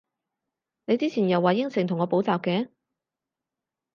[0.85, 2.69] 你之前又話應承同我補習嘅？